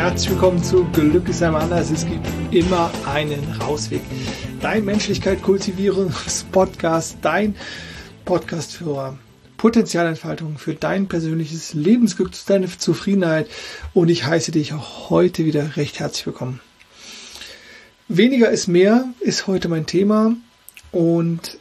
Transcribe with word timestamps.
Herzlich 0.00 0.30
willkommen 0.30 0.64
zu 0.64 0.84
Glück 0.94 1.28
ist 1.28 1.42
einmal 1.42 1.60
anders. 1.60 1.90
Es 1.90 2.06
gibt 2.06 2.26
immer 2.52 2.90
einen 3.06 3.44
Rausweg. 3.60 4.00
Dein 4.62 4.86
Menschlichkeit 4.86 5.42
Kultivierungspodcast, 5.42 7.18
dein 7.20 7.54
Podcast 8.24 8.72
für 8.72 9.18
Potenzialentfaltung, 9.58 10.56
für 10.56 10.72
dein 10.72 11.06
persönliches 11.06 11.74
Lebensglück, 11.74 12.30
deine 12.46 12.66
Zufriedenheit. 12.78 13.46
Und 13.92 14.08
ich 14.08 14.24
heiße 14.24 14.52
dich 14.52 14.72
auch 14.72 15.10
heute 15.10 15.44
wieder 15.44 15.76
recht 15.76 16.00
herzlich 16.00 16.24
willkommen. 16.24 16.60
Weniger 18.08 18.48
ist 18.48 18.68
mehr 18.68 19.04
ist 19.20 19.48
heute 19.48 19.68
mein 19.68 19.84
Thema 19.84 20.34
und 20.92 21.58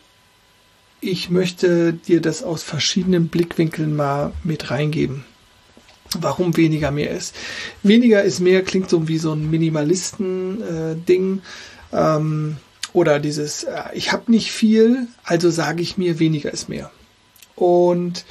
ich 1.02 1.30
möchte 1.30 1.92
dir 1.92 2.22
das 2.22 2.44
aus 2.44 2.64
verschiedenen 2.64 3.28
Blickwinkeln 3.28 3.94
mal 3.94 4.32
mit 4.46 4.72
reingeben 4.72 5.26
warum 6.20 6.58
weniger 6.58 6.92
mehr 6.92 7.12
ist. 7.12 7.36
Weniger 7.84 8.24
ist 8.24 8.40
mehr 8.40 8.64
klingt 8.64 8.90
so 8.90 9.08
wie 9.08 9.18
so 9.18 9.34
ein 9.34 9.50
Minimalisten-Ding. 9.50 11.42
Äh, 11.92 11.98
ähm, 11.98 12.58
oder 12.94 13.20
dieses, 13.20 13.64
äh, 13.64 13.84
ich 13.94 14.12
habe 14.12 14.32
nicht 14.32 14.52
viel, 14.52 15.08
also 15.24 15.50
sage 15.50 15.82
ich 15.82 15.98
mir, 15.98 16.20
weniger 16.20 16.52
ist 16.52 16.70
mehr. 16.70 16.92
Und 17.56 18.26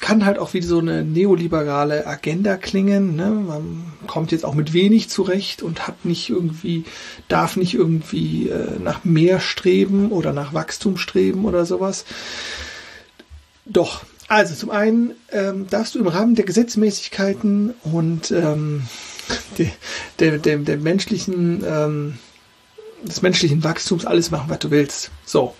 kann 0.00 0.26
halt 0.26 0.38
auch 0.38 0.52
wie 0.52 0.60
so 0.60 0.80
eine 0.80 1.02
neoliberale 1.02 2.06
Agenda 2.06 2.58
klingen. 2.58 3.16
Ne? 3.16 3.30
Man 3.30 3.84
kommt 4.06 4.32
jetzt 4.32 4.44
auch 4.44 4.54
mit 4.54 4.74
wenig 4.74 5.08
zurecht 5.08 5.62
und 5.62 5.86
hat 5.86 6.04
nicht 6.04 6.28
irgendwie, 6.28 6.84
darf 7.28 7.56
nicht 7.56 7.72
irgendwie 7.72 8.50
äh, 8.50 8.78
nach 8.80 9.04
mehr 9.04 9.40
streben 9.40 10.12
oder 10.12 10.34
nach 10.34 10.52
Wachstum 10.52 10.98
streben 10.98 11.46
oder 11.46 11.64
sowas. 11.64 12.04
Doch, 13.64 14.04
also 14.28 14.54
zum 14.54 14.70
einen 14.70 15.14
ähm, 15.30 15.66
darfst 15.68 15.94
du 15.94 15.98
im 15.98 16.06
Rahmen 16.06 16.34
der 16.34 16.44
Gesetzmäßigkeiten 16.44 17.74
und 17.82 18.30
ähm, 18.30 18.82
der, 19.58 19.70
der, 20.18 20.38
der, 20.38 20.58
der 20.58 20.76
menschlichen, 20.78 21.62
ähm, 21.66 22.18
des 23.02 23.22
menschlichen 23.22 23.64
Wachstums 23.64 24.04
alles 24.04 24.30
machen, 24.30 24.48
was 24.48 24.58
du 24.60 24.70
willst. 24.70 25.10
So, 25.24 25.54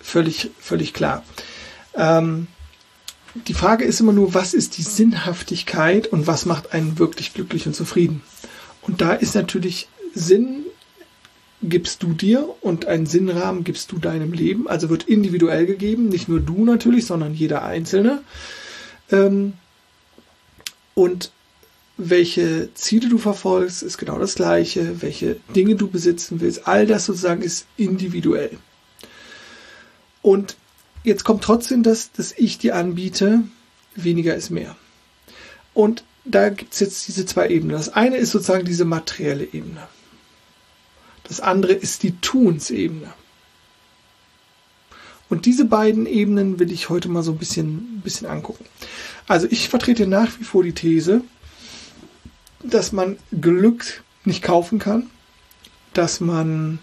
völlig, 0.00 0.50
völlig 0.58 0.92
klar. 0.92 1.22
Ähm, 1.94 2.48
die 3.46 3.54
Frage 3.54 3.84
ist 3.84 4.00
immer 4.00 4.12
nur, 4.12 4.34
was 4.34 4.54
ist 4.54 4.78
die 4.78 4.82
Sinnhaftigkeit 4.82 6.06
und 6.06 6.26
was 6.26 6.46
macht 6.46 6.72
einen 6.72 6.98
wirklich 6.98 7.34
glücklich 7.34 7.66
und 7.66 7.74
zufrieden? 7.74 8.22
Und 8.82 9.00
da 9.00 9.12
ist 9.12 9.34
natürlich 9.34 9.88
Sinn 10.14 10.65
gibst 11.68 12.02
du 12.02 12.12
dir 12.12 12.48
und 12.60 12.86
einen 12.86 13.06
Sinnrahmen 13.06 13.64
gibst 13.64 13.92
du 13.92 13.98
deinem 13.98 14.32
Leben. 14.32 14.68
Also 14.68 14.90
wird 14.90 15.04
individuell 15.04 15.66
gegeben, 15.66 16.08
nicht 16.08 16.28
nur 16.28 16.40
du 16.40 16.64
natürlich, 16.64 17.06
sondern 17.06 17.34
jeder 17.34 17.64
Einzelne. 17.64 18.22
Ähm, 19.10 19.54
und 20.94 21.30
welche 21.98 22.68
Ziele 22.74 23.08
du 23.08 23.18
verfolgst, 23.18 23.82
ist 23.82 23.98
genau 23.98 24.18
das 24.18 24.34
Gleiche. 24.34 25.02
Welche 25.02 25.36
Dinge 25.54 25.76
du 25.76 25.88
besitzen 25.88 26.40
willst, 26.40 26.66
all 26.66 26.86
das 26.86 27.06
sozusagen 27.06 27.42
ist 27.42 27.66
individuell. 27.76 28.58
Und 30.22 30.56
jetzt 31.04 31.24
kommt 31.24 31.44
trotzdem 31.44 31.82
das, 31.82 32.12
dass 32.12 32.32
ich 32.32 32.58
dir 32.58 32.76
anbiete, 32.76 33.42
weniger 33.94 34.34
ist 34.34 34.50
mehr. 34.50 34.76
Und 35.72 36.04
da 36.24 36.48
gibt 36.48 36.74
es 36.74 36.80
jetzt 36.80 37.06
diese 37.06 37.24
zwei 37.26 37.48
Ebenen. 37.48 37.76
Das 37.76 37.90
eine 37.90 38.16
ist 38.16 38.32
sozusagen 38.32 38.64
diese 38.64 38.84
materielle 38.84 39.44
Ebene. 39.44 39.86
Das 41.28 41.40
andere 41.40 41.72
ist 41.72 42.02
die 42.02 42.16
Tunsebene. 42.20 43.12
Und 45.28 45.44
diese 45.46 45.64
beiden 45.64 46.06
Ebenen 46.06 46.60
will 46.60 46.70
ich 46.70 46.88
heute 46.88 47.08
mal 47.08 47.22
so 47.22 47.32
ein 47.32 47.38
bisschen, 47.38 48.00
bisschen 48.02 48.28
angucken. 48.28 48.64
Also 49.26 49.48
ich 49.50 49.68
vertrete 49.68 50.06
nach 50.06 50.38
wie 50.38 50.44
vor 50.44 50.62
die 50.62 50.72
These, 50.72 51.22
dass 52.62 52.92
man 52.92 53.18
Glück 53.32 54.04
nicht 54.24 54.42
kaufen 54.42 54.78
kann, 54.78 55.10
dass 55.94 56.20
man 56.20 56.78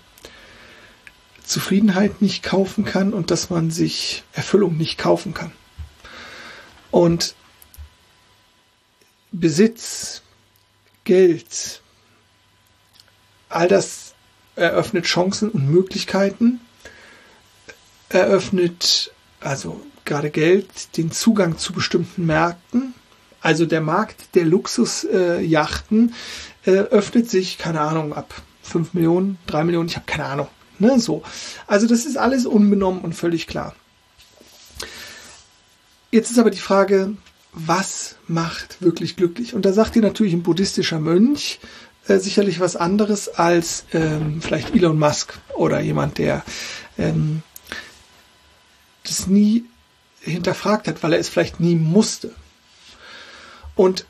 Zufriedenheit 1.46 2.22
nicht 2.22 2.44
kaufen 2.44 2.84
kann 2.84 3.14
und 3.14 3.32
dass 3.32 3.50
man 3.50 3.72
sich 3.72 4.24
Erfüllung 4.34 4.78
nicht 4.78 4.98
kaufen 4.98 5.34
kann. 5.34 5.52
Und 6.92 7.36
Besitz, 9.32 10.22
Geld, 11.06 11.82
all 13.50 13.68
das 13.68 14.03
eröffnet 14.56 15.06
Chancen 15.06 15.50
und 15.50 15.70
Möglichkeiten, 15.70 16.60
eröffnet 18.10 19.12
also 19.40 19.82
gerade 20.06 20.30
Geld 20.30 20.98
den 20.98 21.12
Zugang 21.12 21.58
zu 21.58 21.74
bestimmten 21.74 22.26
Märkten. 22.26 22.94
Also 23.42 23.66
der 23.66 23.82
Markt 23.82 24.36
der 24.36 24.46
Luxusjachten 24.46 26.14
äh, 26.66 26.72
öffnet 26.72 27.30
sich, 27.30 27.58
keine 27.58 27.82
Ahnung, 27.82 28.14
ab 28.14 28.34
5 28.64 28.94
Millionen, 28.94 29.38
3 29.48 29.66
Millionen, 29.66 29.90
ich 29.90 29.96
habe 29.96 30.06
keine 30.06 30.26
Ahnung. 30.26 30.48
Ne, 30.80 31.00
so. 31.00 31.24
Also 31.68 31.88
das 31.88 32.06
ist 32.06 32.18
alles 32.18 32.46
unbenommen 32.46 33.02
und 33.02 33.14
völlig 33.14 33.48
klar. 33.48 33.76
Jetzt 36.12 36.32
ist 36.32 36.40
aber 36.40 36.52
die 36.52 36.60
Frage, 36.60 37.16
was 37.54 38.16
macht 38.28 38.82
wirklich 38.82 39.16
glücklich? 39.16 39.54
Und 39.54 39.66
da 39.66 39.74
sagt 39.74 39.96
dir 39.96 40.02
natürlich 40.02 40.34
ein 40.34 40.44
buddhistischer 40.44 41.00
Mönch, 41.00 41.60
äh, 42.08 42.18
sicherlich 42.18 42.60
was 42.60 42.76
anderes 42.76 43.30
als 43.30 43.86
ähm, 43.94 44.42
vielleicht 44.42 44.76
Elon 44.76 45.00
Musk 45.00 45.40
oder 45.56 45.80
jemand, 45.80 46.18
der 46.18 46.44
ähm, 46.98 47.44
das 49.04 49.28
nie 49.28 49.66
hinterfragt 50.22 50.88
hat, 50.88 51.04
weil 51.04 51.14
er 51.14 51.20
es 51.20 51.30
vielleicht 51.30 51.60
nie 51.60 51.76
musste. 51.76 52.34
Und 53.76 54.06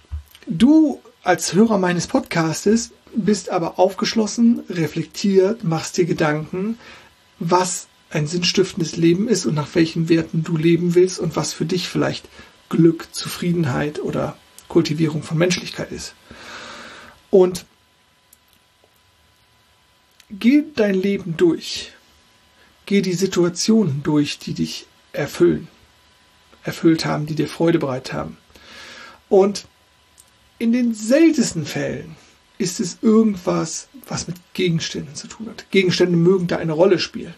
du 0.48 1.02
als 1.24 1.54
Hörer 1.54 1.78
meines 1.78 2.08
Podcastes 2.08 2.92
bist 3.16 3.50
aber 3.50 3.80
aufgeschlossen, 3.80 4.64
reflektiert, 4.70 5.64
machst 5.64 5.98
dir 5.98 6.06
Gedanken, 6.06 6.78
was 7.40 7.88
ein 8.10 8.28
sinnstiftendes 8.28 8.96
Leben 8.96 9.28
ist 9.28 9.46
und 9.46 9.56
nach 9.56 9.74
welchen 9.74 10.10
Werten 10.10 10.44
du 10.44 10.58
leben 10.58 10.96
willst 10.96 11.20
und 11.20 11.36
was 11.36 11.54
für 11.54 11.66
dich 11.66 11.90
vielleicht 11.90 12.28
Glück, 12.70 13.08
Zufriedenheit 13.12 14.00
oder 14.00 14.38
Kultivierung 14.68 15.24
von 15.24 15.38
Menschlichkeit 15.38 15.92
ist. 15.92 16.14
Und 17.30 17.66
Geh 20.40 20.64
dein 20.76 20.96
Leben 20.96 21.38
durch. 21.38 21.92
Geh 22.86 23.02
die 23.02 23.14
Situationen 23.14 24.02
durch, 24.04 24.40
die 24.40 24.54
dich 24.54 24.88
erfüllen, 25.12 25.68
erfüllt 26.64 27.06
haben, 27.06 27.28
die 27.28 27.36
dir 27.36 27.48
Freude 27.48 27.80
bereitet 27.80 28.14
haben. 28.14 28.38
Und 29.30 29.66
in 30.58 30.72
den 30.74 30.94
seltensten 30.94 31.66
Fällen 31.66 32.16
ist 32.58 32.80
es 32.80 32.98
irgendwas, 33.02 33.88
was 34.08 34.28
mit 34.28 34.38
Gegenständen 34.54 35.16
zu 35.16 35.28
tun 35.28 35.48
hat. 35.50 35.70
Gegenstände 35.72 36.18
mögen 36.18 36.48
da 36.48 36.58
eine 36.58 36.74
Rolle 36.74 37.00
spielen. 37.00 37.34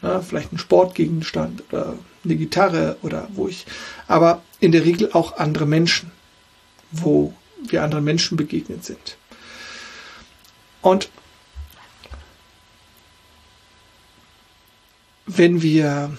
Na, 0.00 0.20
vielleicht 0.20 0.52
ein 0.52 0.58
Sportgegenstand 0.58 1.64
oder 1.70 1.98
eine 2.24 2.36
Gitarre 2.36 2.96
oder 3.02 3.28
wo 3.32 3.48
ich, 3.48 3.66
aber 4.06 4.42
in 4.60 4.72
der 4.72 4.84
Regel 4.84 5.10
auch 5.12 5.36
andere 5.36 5.66
Menschen, 5.66 6.12
wo 6.92 7.34
wir 7.66 7.82
anderen 7.82 8.04
Menschen 8.04 8.36
begegnet 8.36 8.84
sind. 8.84 9.16
Und 10.82 11.10
wenn 15.28 15.62
wir 15.62 16.16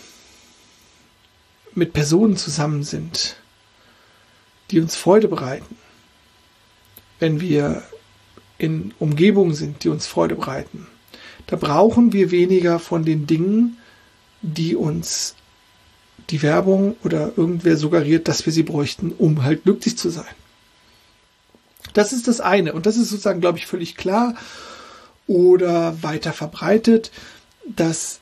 mit 1.74 1.94
Personen 1.94 2.38
zusammen 2.38 2.84
sind, 2.84 3.38
die 4.72 4.80
uns 4.80 4.96
Freude 4.96 5.28
bereiten, 5.28 5.76
wenn 7.20 7.42
wir 7.42 7.84
in 8.58 8.94
Umgebungen 9.00 9.56
sind, 9.56 9.84
die 9.84 9.90
uns 9.90 10.06
Freude 10.06 10.36
bereiten, 10.36 10.88
da 11.48 11.56
brauchen 11.56 12.14
wir 12.14 12.30
weniger 12.30 12.78
von 12.78 13.04
den 13.04 13.26
Dingen, 13.26 13.78
die 14.42 14.76
uns 14.76 15.36
die 16.30 16.44
Werbung 16.44 16.96
oder 17.04 17.32
irgendwer 17.36 17.78
suggeriert, 17.78 18.28
dass 18.28 18.46
wir 18.46 18.54
sie 18.54 18.64
bräuchten, 18.64 19.12
um 19.18 19.44
halt 19.44 19.64
glücklich 19.64 19.98
zu 19.98 20.10
sein. 20.10 20.26
Das 21.94 22.14
ist 22.14 22.28
das 22.28 22.40
eine. 22.40 22.74
Und 22.74 22.86
das 22.86 22.98
ist 22.98 23.10
sozusagen, 23.10 23.42
glaube 23.42 23.58
ich, 23.58 23.66
völlig 23.66 23.96
klar 23.96 24.36
oder 25.26 26.04
weiter 26.04 26.34
verbreitet, 26.34 27.12
dass 27.66 28.19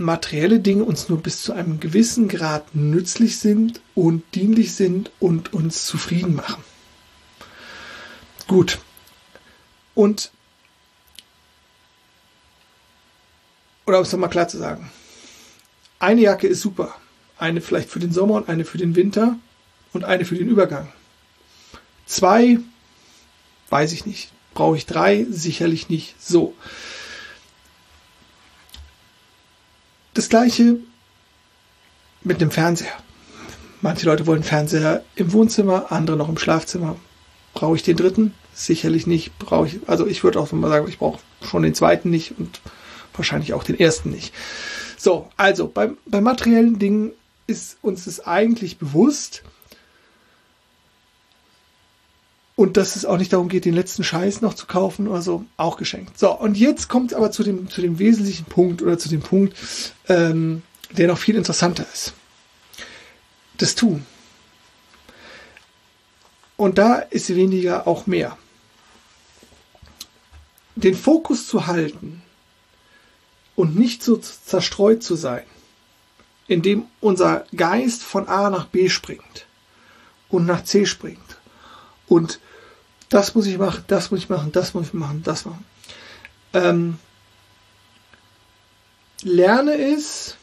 materielle 0.00 0.60
Dinge 0.60 0.84
uns 0.84 1.08
nur 1.08 1.22
bis 1.22 1.42
zu 1.42 1.52
einem 1.52 1.80
gewissen 1.80 2.28
Grad 2.28 2.74
nützlich 2.74 3.38
sind 3.38 3.80
und 3.94 4.22
dienlich 4.34 4.74
sind 4.74 5.10
und 5.20 5.52
uns 5.52 5.86
zufrieden 5.86 6.34
machen. 6.34 6.64
Gut. 8.46 8.78
Und, 9.94 10.32
oder 13.86 13.98
um 13.98 14.04
es 14.04 14.12
nochmal 14.12 14.30
klar 14.30 14.48
zu 14.48 14.58
sagen, 14.58 14.90
eine 15.98 16.22
Jacke 16.22 16.46
ist 16.46 16.62
super. 16.62 16.96
Eine 17.38 17.60
vielleicht 17.60 17.90
für 17.90 18.00
den 18.00 18.12
Sommer 18.12 18.34
und 18.34 18.48
eine 18.48 18.64
für 18.64 18.78
den 18.78 18.96
Winter 18.96 19.38
und 19.92 20.04
eine 20.04 20.24
für 20.24 20.34
den 20.34 20.48
Übergang. 20.48 20.88
Zwei, 22.06 22.58
weiß 23.68 23.92
ich 23.92 24.06
nicht. 24.06 24.32
Brauche 24.54 24.76
ich 24.76 24.86
drei? 24.86 25.26
Sicherlich 25.30 25.88
nicht. 25.88 26.20
So. 26.20 26.54
Das 30.14 30.28
gleiche 30.28 30.76
mit 32.22 32.40
dem 32.40 32.50
Fernseher. 32.50 32.92
Manche 33.80 34.06
Leute 34.06 34.26
wollen 34.26 34.42
Fernseher 34.42 35.04
im 35.14 35.32
Wohnzimmer, 35.32 35.90
andere 35.90 36.16
noch 36.16 36.28
im 36.28 36.38
Schlafzimmer. 36.38 36.96
Brauche 37.54 37.76
ich 37.76 37.82
den 37.82 37.96
dritten? 37.96 38.34
Sicherlich 38.52 39.06
nicht. 39.06 39.38
Brauche 39.38 39.68
ich, 39.68 39.78
also 39.86 40.06
ich 40.06 40.22
würde 40.22 40.38
auch 40.38 40.52
mal 40.52 40.68
sagen, 40.68 40.88
ich 40.88 40.98
brauche 40.98 41.20
schon 41.42 41.62
den 41.62 41.74
zweiten 41.74 42.10
nicht 42.10 42.38
und 42.38 42.60
wahrscheinlich 43.14 43.54
auch 43.54 43.64
den 43.64 43.78
ersten 43.78 44.10
nicht. 44.10 44.34
So, 44.98 45.30
also 45.36 45.66
bei, 45.66 45.90
bei 46.06 46.20
materiellen 46.20 46.78
Dingen 46.78 47.12
ist 47.46 47.78
uns 47.80 48.04
das 48.04 48.26
eigentlich 48.26 48.78
bewusst. 48.78 49.42
Und 52.60 52.76
dass 52.76 52.94
es 52.94 53.06
auch 53.06 53.16
nicht 53.16 53.32
darum 53.32 53.48
geht, 53.48 53.64
den 53.64 53.72
letzten 53.72 54.04
Scheiß 54.04 54.42
noch 54.42 54.52
zu 54.52 54.66
kaufen 54.66 55.08
oder 55.08 55.22
so, 55.22 55.46
auch 55.56 55.78
geschenkt. 55.78 56.18
So, 56.18 56.30
und 56.30 56.58
jetzt 56.58 56.90
kommt 56.90 57.14
aber 57.14 57.30
zu 57.30 57.42
dem, 57.42 57.70
zu 57.70 57.80
dem 57.80 57.98
wesentlichen 57.98 58.44
Punkt 58.44 58.82
oder 58.82 58.98
zu 58.98 59.08
dem 59.08 59.22
Punkt, 59.22 59.56
ähm, 60.10 60.60
der 60.90 61.06
noch 61.06 61.16
viel 61.16 61.36
interessanter 61.36 61.86
ist. 61.90 62.12
Das 63.56 63.76
Tun. 63.76 64.04
Und 66.58 66.76
da 66.76 66.96
ist 66.96 67.34
weniger 67.34 67.86
auch 67.86 68.06
mehr. 68.06 68.36
Den 70.74 70.94
Fokus 70.94 71.46
zu 71.46 71.66
halten 71.66 72.20
und 73.56 73.74
nicht 73.74 74.02
so 74.02 74.18
zerstreut 74.18 75.02
zu 75.02 75.14
sein, 75.14 75.44
indem 76.46 76.84
unser 77.00 77.46
Geist 77.56 78.02
von 78.02 78.28
A 78.28 78.50
nach 78.50 78.66
B 78.66 78.90
springt 78.90 79.46
und 80.28 80.44
nach 80.44 80.62
C 80.62 80.84
springt 80.84 81.38
und 82.06 82.38
das 83.10 83.34
muss 83.34 83.46
ich 83.46 83.58
machen, 83.58 83.84
das 83.88 84.10
muss 84.10 84.20
ich 84.20 84.28
machen, 84.28 84.52
das 84.52 84.72
muss 84.72 84.86
ich 84.86 84.94
machen, 84.94 85.22
das 85.22 85.44
machen. 85.44 85.64
Ähm, 86.54 86.98
lerne 89.22 89.74
es, 89.74 90.36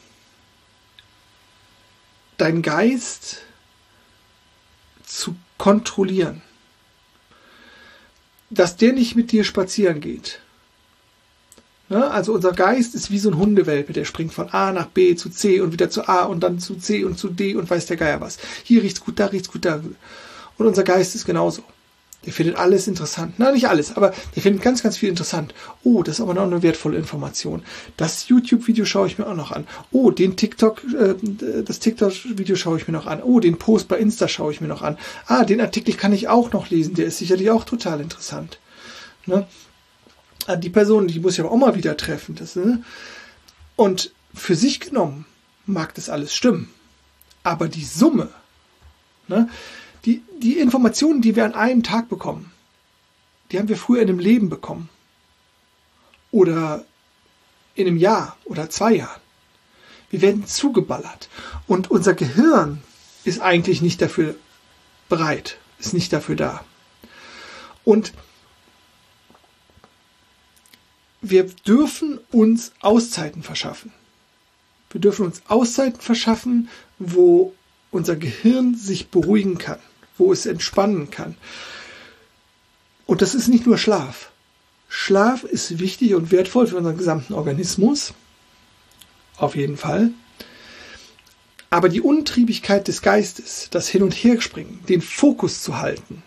deinen 2.36 2.62
Geist 2.62 3.38
zu 5.04 5.34
kontrollieren. 5.56 6.42
Dass 8.50 8.76
der 8.76 8.92
nicht 8.92 9.16
mit 9.16 9.32
dir 9.32 9.44
spazieren 9.44 10.00
geht. 10.00 10.40
Ne? 11.88 12.10
Also 12.10 12.34
unser 12.34 12.52
Geist 12.52 12.94
ist 12.94 13.10
wie 13.10 13.18
so 13.18 13.30
ein 13.30 13.38
Hundewelpe, 13.38 13.92
der 13.92 14.04
springt 14.04 14.34
von 14.34 14.50
A 14.50 14.72
nach 14.72 14.86
B 14.86 15.16
zu 15.16 15.30
C 15.30 15.60
und 15.60 15.72
wieder 15.72 15.90
zu 15.90 16.06
A 16.06 16.24
und 16.24 16.40
dann 16.40 16.58
zu 16.58 16.76
C 16.76 17.04
und 17.04 17.18
zu 17.18 17.28
D 17.28 17.56
und 17.56 17.68
weiß 17.68 17.86
der 17.86 17.96
Geier 17.96 18.20
was. 18.20 18.38
Hier 18.62 18.82
riecht's 18.82 19.00
gut, 19.00 19.18
da 19.18 19.26
riecht's 19.26 19.50
gut, 19.50 19.64
da. 19.64 19.80
Und 20.58 20.66
unser 20.66 20.84
Geist 20.84 21.14
ist 21.14 21.24
genauso. 21.24 21.62
Der 22.26 22.32
findet 22.32 22.56
alles 22.56 22.88
interessant. 22.88 23.34
Na, 23.38 23.52
nicht 23.52 23.68
alles, 23.68 23.96
aber 23.96 24.12
der 24.34 24.42
findet 24.42 24.62
ganz, 24.62 24.82
ganz 24.82 24.96
viel 24.96 25.08
interessant. 25.08 25.54
Oh, 25.84 26.02
das 26.02 26.16
ist 26.16 26.20
aber 26.20 26.34
noch 26.34 26.42
eine 26.42 26.62
wertvolle 26.62 26.98
Information. 26.98 27.62
Das 27.96 28.28
YouTube-Video 28.28 28.84
schaue 28.84 29.06
ich 29.06 29.18
mir 29.18 29.26
auch 29.26 29.36
noch 29.36 29.52
an. 29.52 29.66
Oh, 29.92 30.10
den 30.10 30.36
TikTok, 30.36 30.82
äh, 30.94 31.14
das 31.62 31.78
TikTok-Video 31.78 32.56
schaue 32.56 32.76
ich 32.78 32.88
mir 32.88 32.92
noch 32.92 33.06
an. 33.06 33.22
Oh, 33.22 33.38
den 33.38 33.56
Post 33.56 33.86
bei 33.86 33.98
Insta 33.98 34.26
schaue 34.26 34.52
ich 34.52 34.60
mir 34.60 34.66
noch 34.66 34.82
an. 34.82 34.98
Ah, 35.26 35.44
den 35.44 35.60
Artikel 35.60 35.94
kann 35.94 36.12
ich 36.12 36.28
auch 36.28 36.52
noch 36.52 36.70
lesen. 36.70 36.94
Der 36.94 37.06
ist 37.06 37.18
sicherlich 37.18 37.50
auch 37.50 37.64
total 37.64 38.00
interessant. 38.00 38.58
Ne? 39.26 39.46
Ah, 40.46 40.56
die 40.56 40.70
Person, 40.70 41.06
die 41.06 41.20
muss 41.20 41.34
ich 41.34 41.40
aber 41.40 41.52
auch 41.52 41.56
mal 41.56 41.76
wieder 41.76 41.96
treffen. 41.96 42.34
Das, 42.34 42.56
ne? 42.56 42.82
Und 43.76 44.10
für 44.34 44.56
sich 44.56 44.80
genommen 44.80 45.24
mag 45.66 45.94
das 45.94 46.08
alles 46.08 46.34
stimmen. 46.34 46.68
Aber 47.44 47.68
die 47.68 47.84
Summe, 47.84 48.28
ne? 49.28 49.48
Die, 50.04 50.22
die 50.38 50.58
Informationen, 50.58 51.20
die 51.22 51.36
wir 51.36 51.44
an 51.44 51.54
einem 51.54 51.82
Tag 51.82 52.08
bekommen, 52.08 52.52
die 53.50 53.58
haben 53.58 53.68
wir 53.68 53.76
früher 53.76 54.02
in 54.02 54.08
einem 54.08 54.18
Leben 54.18 54.48
bekommen. 54.48 54.88
Oder 56.30 56.84
in 57.74 57.86
einem 57.86 57.96
Jahr 57.96 58.36
oder 58.44 58.68
zwei 58.68 58.94
Jahren. 58.94 59.20
Wir 60.10 60.20
werden 60.20 60.46
zugeballert. 60.46 61.28
Und 61.66 61.90
unser 61.90 62.14
Gehirn 62.14 62.82
ist 63.24 63.40
eigentlich 63.40 63.82
nicht 63.82 64.02
dafür 64.02 64.34
bereit, 65.08 65.58
ist 65.78 65.94
nicht 65.94 66.12
dafür 66.12 66.36
da. 66.36 66.64
Und 67.84 68.12
wir 71.20 71.44
dürfen 71.44 72.20
uns 72.30 72.72
Auszeiten 72.80 73.42
verschaffen. 73.42 73.92
Wir 74.90 75.00
dürfen 75.00 75.26
uns 75.26 75.42
Auszeiten 75.48 76.00
verschaffen, 76.00 76.68
wo 76.98 77.54
unser 77.90 78.16
Gehirn 78.16 78.74
sich 78.74 79.08
beruhigen 79.08 79.58
kann 79.58 79.78
wo 80.18 80.32
es 80.32 80.46
entspannen 80.46 81.10
kann. 81.10 81.36
Und 83.06 83.22
das 83.22 83.34
ist 83.34 83.48
nicht 83.48 83.66
nur 83.66 83.78
Schlaf. 83.78 84.30
Schlaf 84.88 85.44
ist 85.44 85.78
wichtig 85.78 86.14
und 86.14 86.30
wertvoll 86.30 86.66
für 86.66 86.76
unseren 86.76 86.98
gesamten 86.98 87.34
Organismus. 87.34 88.12
Auf 89.36 89.56
jeden 89.56 89.76
Fall. 89.76 90.10
Aber 91.70 91.88
die 91.88 92.00
Untriebigkeit 92.00 92.88
des 92.88 93.02
Geistes, 93.02 93.68
das 93.70 93.88
Hin- 93.88 94.02
und 94.02 94.12
Herspringen, 94.12 94.84
den 94.88 95.02
Fokus 95.02 95.62
zu 95.62 95.78
halten, 95.78 96.22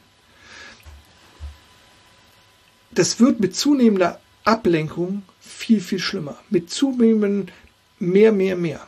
das 2.91 3.19
wird 3.19 3.39
mit 3.39 3.55
zunehmender 3.55 4.19
Ablenkung 4.43 5.23
viel, 5.39 5.81
viel 5.81 5.99
schlimmer. 5.99 6.37
Mit 6.49 6.69
zunehmendem 6.69 7.53
mehr, 7.99 8.31
mehr, 8.31 8.55
mehr. 8.55 8.87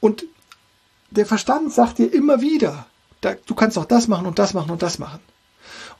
Und 0.00 0.24
der 1.16 1.26
Verstand 1.26 1.72
sagt 1.72 1.98
dir 1.98 2.12
immer 2.12 2.40
wieder, 2.40 2.86
da, 3.20 3.34
du 3.34 3.54
kannst 3.54 3.78
auch 3.78 3.84
das 3.84 4.08
machen 4.08 4.26
und 4.26 4.38
das 4.38 4.54
machen 4.54 4.70
und 4.70 4.82
das 4.82 4.98
machen. 4.98 5.20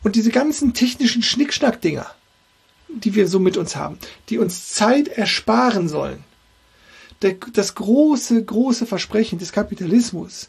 Und 0.03 0.15
diese 0.15 0.31
ganzen 0.31 0.75
technischen 0.75 1.23
Schnickschnack-Dinger, 1.23 2.07
die 2.89 3.15
wir 3.15 3.27
so 3.27 3.39
mit 3.41 3.57
uns 3.57 3.77
haben, 3.77 3.99
die 4.29 4.39
uns 4.39 4.73
Zeit 4.73 5.09
ersparen 5.09 5.89
sollen. 5.89 6.23
Der, 7.23 7.35
das 7.53 7.75
große, 7.75 8.45
große 8.45 8.87
Versprechen 8.87 9.39
des 9.39 9.53
Kapitalismus, 9.53 10.49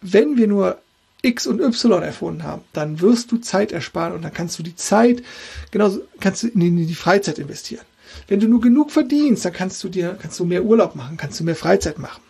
wenn 0.00 0.36
wir 0.36 0.48
nur 0.48 0.78
X 1.22 1.46
und 1.46 1.60
Y 1.60 2.02
erfunden 2.02 2.42
haben, 2.42 2.62
dann 2.72 3.00
wirst 3.00 3.32
du 3.32 3.38
Zeit 3.38 3.72
ersparen 3.72 4.14
und 4.14 4.22
dann 4.22 4.32
kannst 4.32 4.58
du 4.58 4.62
die 4.62 4.76
Zeit, 4.76 5.22
genauso 5.70 6.00
kannst 6.20 6.42
du 6.42 6.48
in 6.48 6.76
die 6.76 6.94
Freizeit 6.94 7.38
investieren. 7.38 7.84
Wenn 8.28 8.40
du 8.40 8.48
nur 8.48 8.60
genug 8.60 8.90
verdienst, 8.90 9.44
dann 9.44 9.52
kannst 9.52 9.82
du 9.84 9.88
dir, 9.88 10.18
kannst 10.20 10.38
du 10.40 10.44
mehr 10.44 10.64
Urlaub 10.64 10.94
machen, 10.94 11.16
kannst 11.16 11.40
du 11.40 11.44
mehr 11.44 11.56
Freizeit 11.56 11.98
machen. 11.98 12.22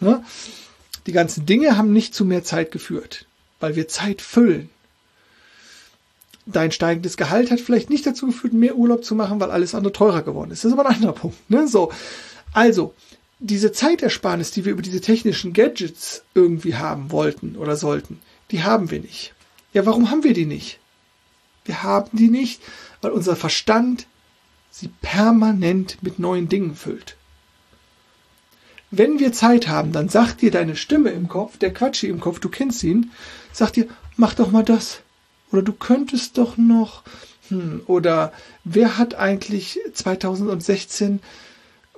Ne? 0.00 0.24
Die 1.06 1.12
ganzen 1.12 1.46
Dinge 1.46 1.76
haben 1.76 1.92
nicht 1.92 2.14
zu 2.14 2.24
mehr 2.24 2.44
Zeit 2.44 2.72
geführt, 2.72 3.26
weil 3.58 3.76
wir 3.76 3.88
Zeit 3.88 4.22
füllen. 4.22 4.70
Dein 6.46 6.72
steigendes 6.72 7.16
Gehalt 7.16 7.50
hat 7.50 7.60
vielleicht 7.60 7.90
nicht 7.90 8.06
dazu 8.06 8.26
geführt, 8.26 8.52
mehr 8.52 8.76
Urlaub 8.76 9.04
zu 9.04 9.14
machen, 9.14 9.40
weil 9.40 9.50
alles 9.50 9.74
andere 9.74 9.92
teurer 9.92 10.22
geworden 10.22 10.50
ist. 10.50 10.64
Das 10.64 10.72
ist 10.72 10.78
aber 10.78 10.88
ein 10.88 10.96
anderer 10.96 11.12
Punkt. 11.12 11.50
Ne? 11.50 11.68
So. 11.68 11.92
Also, 12.52 12.94
diese 13.38 13.72
Zeitersparnis, 13.72 14.50
die 14.50 14.64
wir 14.64 14.72
über 14.72 14.82
diese 14.82 15.00
technischen 15.00 15.52
Gadgets 15.52 16.24
irgendwie 16.34 16.74
haben 16.74 17.10
wollten 17.10 17.56
oder 17.56 17.76
sollten, 17.76 18.20
die 18.50 18.62
haben 18.62 18.90
wir 18.90 19.00
nicht. 19.00 19.34
Ja, 19.72 19.86
warum 19.86 20.10
haben 20.10 20.24
wir 20.24 20.34
die 20.34 20.46
nicht? 20.46 20.80
Wir 21.64 21.82
haben 21.82 22.10
die 22.12 22.28
nicht, 22.28 22.60
weil 23.00 23.12
unser 23.12 23.36
Verstand 23.36 24.06
sie 24.70 24.88
permanent 25.00 25.98
mit 26.02 26.18
neuen 26.18 26.48
Dingen 26.48 26.74
füllt. 26.74 27.16
Wenn 28.90 29.20
wir 29.20 29.32
Zeit 29.32 29.68
haben, 29.68 29.92
dann 29.92 30.08
sagt 30.08 30.42
dir 30.42 30.50
deine 30.50 30.74
Stimme 30.74 31.10
im 31.10 31.28
Kopf, 31.28 31.58
der 31.58 31.72
Quatschi 31.72 32.08
im 32.08 32.20
Kopf, 32.20 32.40
du 32.40 32.48
kennst 32.48 32.82
ihn, 32.82 33.10
sagt 33.52 33.76
dir, 33.76 33.86
mach 34.16 34.34
doch 34.34 34.50
mal 34.50 34.64
das. 34.64 35.00
Oder 35.52 35.62
du 35.62 35.72
könntest 35.72 36.38
doch 36.38 36.56
noch, 36.56 37.02
hm, 37.48 37.82
oder 37.86 38.32
wer 38.64 38.98
hat 38.98 39.14
eigentlich 39.14 39.78
2016 39.92 41.20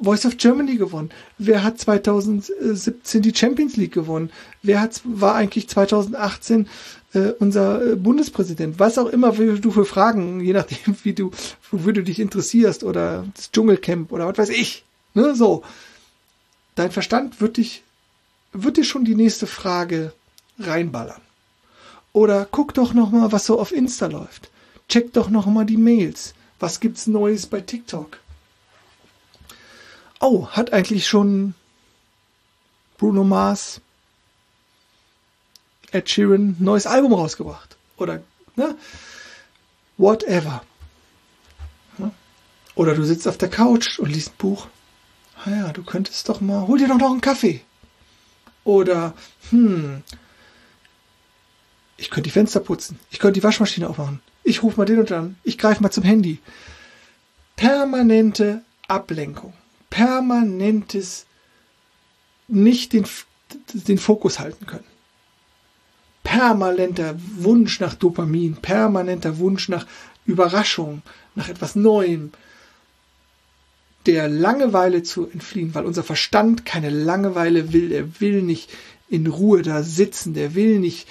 Voice 0.00 0.26
of 0.26 0.36
Germany 0.36 0.76
gewonnen? 0.76 1.10
Wer 1.38 1.62
hat 1.62 1.78
2017 1.78 3.22
die 3.22 3.34
Champions 3.34 3.76
League 3.76 3.92
gewonnen? 3.92 4.30
Wer 4.62 4.80
hat, 4.80 5.00
war 5.04 5.34
eigentlich 5.34 5.68
2018 5.68 6.68
äh, 7.14 7.30
unser 7.38 7.92
äh, 7.92 7.96
Bundespräsident? 7.96 8.78
Was 8.78 8.98
auch 8.98 9.06
immer 9.06 9.32
du 9.32 9.70
für 9.70 9.84
Fragen, 9.84 10.40
je 10.40 10.52
nachdem, 10.52 10.96
wie 11.04 11.12
du, 11.14 11.30
wofür 11.70 11.92
du 11.92 12.02
dich 12.02 12.18
interessierst, 12.18 12.84
oder 12.84 13.24
das 13.34 13.50
Dschungelcamp 13.50 14.12
oder 14.12 14.26
was 14.26 14.38
weiß 14.38 14.50
ich. 14.50 14.84
Ne, 15.14 15.34
so 15.34 15.62
dein 16.74 16.90
Verstand 16.90 17.40
wird 17.40 17.56
dich, 17.56 17.82
wird 18.52 18.76
dir 18.76 18.84
schon 18.84 19.04
die 19.04 19.14
nächste 19.14 19.46
Frage 19.46 20.12
reinballern. 20.58 21.20
Oder 22.12 22.46
guck 22.50 22.74
doch 22.74 22.92
noch 22.92 23.10
mal, 23.10 23.32
was 23.32 23.46
so 23.46 23.58
auf 23.58 23.72
Insta 23.72 24.06
läuft. 24.06 24.50
Check 24.88 25.12
doch 25.12 25.30
noch 25.30 25.46
mal 25.46 25.64
die 25.64 25.78
Mails. 25.78 26.34
Was 26.58 26.80
gibt's 26.80 27.06
Neues 27.06 27.46
bei 27.46 27.60
TikTok? 27.60 28.18
Oh, 30.20 30.46
hat 30.48 30.72
eigentlich 30.72 31.06
schon 31.06 31.54
Bruno 32.98 33.24
Mars, 33.24 33.80
Ed 35.90 36.08
Sheeran 36.08 36.56
neues 36.58 36.86
Album 36.86 37.14
rausgebracht? 37.14 37.76
Oder, 37.96 38.22
ne? 38.54 38.76
Whatever. 39.96 40.62
Oder 42.74 42.94
du 42.94 43.04
sitzt 43.04 43.28
auf 43.28 43.38
der 43.38 43.50
Couch 43.50 43.98
und 43.98 44.10
liest 44.10 44.30
ein 44.30 44.38
Buch 44.38 44.68
ja, 45.50 45.72
du 45.72 45.82
könntest 45.82 46.28
doch 46.28 46.40
mal, 46.40 46.66
hol 46.66 46.78
dir 46.78 46.88
doch 46.88 46.98
noch 46.98 47.10
einen 47.10 47.20
Kaffee. 47.20 47.62
Oder, 48.64 49.14
hm, 49.50 50.02
ich 51.96 52.10
könnte 52.10 52.28
die 52.28 52.30
Fenster 52.30 52.60
putzen. 52.60 52.98
Ich 53.10 53.18
könnte 53.18 53.38
die 53.38 53.44
Waschmaschine 53.44 53.88
aufmachen. 53.88 54.20
Ich 54.44 54.62
rufe 54.62 54.76
mal 54.76 54.86
den 54.86 54.98
und 54.98 55.10
dann. 55.10 55.36
Ich 55.44 55.58
greife 55.58 55.82
mal 55.82 55.90
zum 55.90 56.04
Handy. 56.04 56.40
Permanente 57.56 58.62
Ablenkung. 58.88 59.52
Permanentes 59.88 61.26
nicht 62.48 62.92
den, 62.92 63.06
den 63.72 63.98
Fokus 63.98 64.40
halten 64.40 64.66
können. 64.66 64.84
permanenter 66.24 67.14
Wunsch 67.36 67.80
nach 67.80 67.94
Dopamin, 67.94 68.56
permanenter 68.56 69.38
Wunsch 69.38 69.68
nach 69.68 69.86
Überraschung, 70.24 71.02
nach 71.34 71.48
etwas 71.48 71.76
Neuem, 71.76 72.32
der 74.06 74.28
Langeweile 74.28 75.02
zu 75.02 75.28
entfliehen, 75.28 75.74
weil 75.74 75.84
unser 75.84 76.02
Verstand 76.02 76.64
keine 76.64 76.90
Langeweile 76.90 77.72
will. 77.72 77.92
Er 77.92 78.20
will 78.20 78.42
nicht 78.42 78.70
in 79.08 79.26
Ruhe 79.26 79.62
da 79.62 79.82
sitzen, 79.82 80.34
der 80.34 80.54
will 80.54 80.78
nicht 80.78 81.06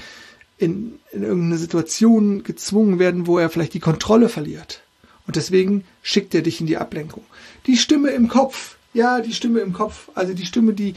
in, 0.58 1.00
in 1.12 1.24
irgendeine 1.24 1.58
Situation 1.58 2.44
gezwungen 2.44 3.00
werden, 3.00 3.28
wo 3.28 3.38
er 3.38 3.50
vielleicht 3.50 3.74
die 3.74 3.80
Kontrolle 3.80 4.30
verliert. 4.30 4.82
Und 5.28 5.36
deswegen 5.36 5.84
schickt 6.02 6.36
er 6.36 6.42
dich 6.42 6.60
in 6.60 6.68
die 6.68 6.78
Ablenkung. 6.78 7.24
Die 7.68 7.78
Stimme 7.78 8.10
im 8.10 8.28
Kopf, 8.28 8.78
ja, 8.94 9.22
die 9.22 9.34
Stimme 9.34 9.60
im 9.62 9.74
Kopf, 9.74 10.10
also 10.16 10.34
die 10.34 10.46
Stimme, 10.46 10.74
die, 10.74 10.96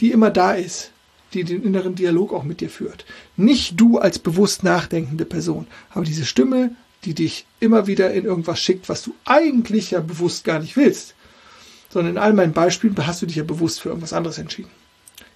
die 0.00 0.10
immer 0.12 0.30
da 0.30 0.54
ist, 0.54 0.90
die 1.34 1.44
den 1.44 1.62
inneren 1.62 1.94
Dialog 1.94 2.32
auch 2.32 2.44
mit 2.44 2.60
dir 2.60 2.70
führt. 2.70 3.04
Nicht 3.36 3.78
du 3.80 3.98
als 3.98 4.18
bewusst 4.18 4.62
nachdenkende 4.62 5.24
Person, 5.24 5.66
aber 5.90 6.04
diese 6.04 6.24
Stimme, 6.24 6.74
die 7.04 7.14
dich 7.14 7.46
immer 7.60 7.86
wieder 7.86 8.12
in 8.12 8.24
irgendwas 8.24 8.60
schickt, 8.60 8.88
was 8.88 9.02
du 9.02 9.14
eigentlich 9.24 9.90
ja 9.90 10.00
bewusst 10.00 10.44
gar 10.44 10.60
nicht 10.60 10.76
willst. 10.76 11.14
Sondern 11.94 12.16
in 12.16 12.18
all 12.18 12.32
meinen 12.32 12.52
Beispielen 12.52 12.96
hast 13.06 13.22
du 13.22 13.26
dich 13.26 13.36
ja 13.36 13.44
bewusst 13.44 13.80
für 13.80 13.90
irgendwas 13.90 14.12
anderes 14.12 14.38
entschieden. 14.38 14.70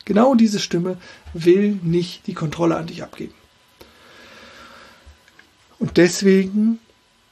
Genau 0.05 0.35
diese 0.35 0.59
Stimme 0.59 0.97
will 1.33 1.79
nicht 1.85 2.27
die 2.27 2.35
Kontrolle 2.35 2.77
an 2.77 2.88
dich 2.88 3.05
abgeben. 3.05 3.35
Und 5.79 5.99
deswegen 5.99 6.81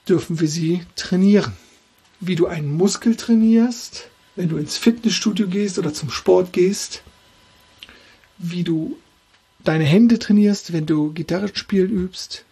dürfen 0.08 0.38
wir 0.38 0.46
sie 0.46 0.82
trainieren. 0.94 1.54
Wie 2.20 2.36
du 2.36 2.46
einen 2.46 2.72
Muskel 2.72 3.16
trainierst, 3.16 4.10
wenn 4.36 4.48
du 4.48 4.58
ins 4.58 4.76
Fitnessstudio 4.76 5.48
gehst 5.48 5.80
oder 5.80 5.92
zum 5.92 6.10
Sport 6.10 6.52
gehst, 6.52 7.02
wie 8.38 8.62
du 8.62 8.96
deine 9.64 9.82
Hände 9.82 10.20
trainierst, 10.20 10.72
wenn 10.72 10.86
du 10.86 11.12
Gitarre 11.12 11.50
spielen 11.52 11.90
übst, 11.90 12.44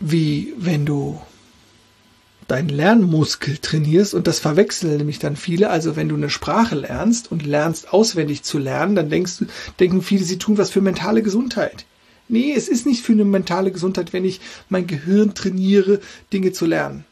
wie 0.00 0.52
wenn 0.56 0.84
du 0.84 1.22
deinen 2.52 2.68
Lernmuskel 2.68 3.56
trainierst 3.56 4.12
und 4.12 4.26
das 4.26 4.38
verwechseln 4.38 4.98
nämlich 4.98 5.18
dann 5.18 5.36
viele. 5.36 5.70
Also 5.70 5.96
wenn 5.96 6.10
du 6.10 6.16
eine 6.16 6.28
Sprache 6.28 6.74
lernst 6.74 7.32
und 7.32 7.46
lernst 7.46 7.94
auswendig 7.94 8.42
zu 8.42 8.58
lernen, 8.58 8.94
dann 8.94 9.08
denkst 9.08 9.38
du, 9.38 9.46
denken 9.80 10.02
viele, 10.02 10.22
sie 10.22 10.36
tun 10.36 10.58
was 10.58 10.70
für 10.70 10.82
mentale 10.82 11.22
Gesundheit. 11.22 11.86
Nee, 12.28 12.52
es 12.54 12.68
ist 12.68 12.84
nicht 12.84 13.02
für 13.02 13.12
eine 13.12 13.24
mentale 13.24 13.72
Gesundheit, 13.72 14.12
wenn 14.12 14.26
ich 14.26 14.42
mein 14.68 14.86
Gehirn 14.86 15.34
trainiere, 15.34 16.00
Dinge 16.30 16.52
zu 16.52 16.66
lernen. 16.66 17.06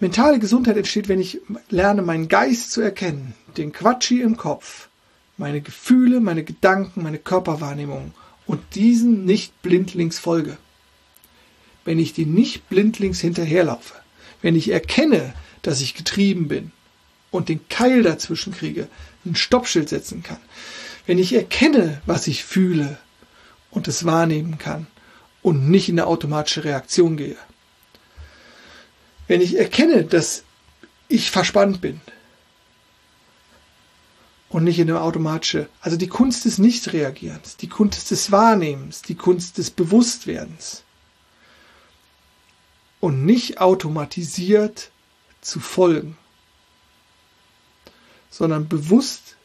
Mentale 0.00 0.40
Gesundheit 0.40 0.76
entsteht, 0.76 1.08
wenn 1.08 1.20
ich 1.20 1.40
lerne, 1.70 2.02
meinen 2.02 2.26
Geist 2.26 2.72
zu 2.72 2.80
erkennen, 2.80 3.34
den 3.56 3.72
Quatschi 3.72 4.22
im 4.22 4.36
Kopf, 4.36 4.88
meine 5.36 5.60
Gefühle, 5.60 6.18
meine 6.18 6.42
Gedanken, 6.42 7.04
meine 7.04 7.18
Körperwahrnehmung 7.18 8.12
und 8.44 8.60
diesen 8.74 9.24
nicht 9.24 9.62
blindlings 9.62 10.18
folge. 10.18 10.56
Wenn 11.84 11.98
ich 11.98 12.14
den 12.14 12.34
nicht 12.34 12.68
blindlings 12.68 13.20
hinterherlaufe, 13.20 13.94
wenn 14.42 14.56
ich 14.56 14.70
erkenne, 14.70 15.34
dass 15.62 15.80
ich 15.80 15.94
getrieben 15.94 16.48
bin 16.48 16.72
und 17.30 17.48
den 17.48 17.68
Keil 17.68 18.02
dazwischen 18.02 18.52
kriege, 18.54 18.88
ein 19.24 19.36
Stoppschild 19.36 19.88
setzen 19.88 20.22
kann, 20.22 20.38
wenn 21.06 21.18
ich 21.18 21.32
erkenne, 21.34 22.00
was 22.06 22.26
ich 22.26 22.44
fühle 22.44 22.98
und 23.70 23.88
es 23.88 24.04
wahrnehmen 24.04 24.58
kann 24.58 24.86
und 25.42 25.68
nicht 25.68 25.88
in 25.88 25.98
eine 25.98 26.06
automatische 26.06 26.64
Reaktion 26.64 27.16
gehe, 27.16 27.36
wenn 29.26 29.40
ich 29.40 29.58
erkenne, 29.58 30.04
dass 30.04 30.44
ich 31.08 31.30
verspannt 31.30 31.80
bin 31.80 32.00
und 34.48 34.64
nicht 34.64 34.78
in 34.78 34.88
eine 34.88 35.00
automatische, 35.00 35.68
also 35.80 35.96
die 35.96 36.06
Kunst 36.06 36.44
des 36.44 36.58
Nichtreagierens, 36.58 37.56
die 37.56 37.68
Kunst 37.68 38.10
des 38.10 38.30
Wahrnehmens, 38.30 39.02
die 39.02 39.16
Kunst 39.16 39.58
des 39.58 39.70
Bewusstwerdens 39.70 40.83
und 43.04 43.26
nicht 43.26 43.60
automatisiert 43.60 44.90
zu 45.42 45.60
folgen, 45.60 46.16
sondern 48.30 48.66
bewusst 48.66 49.36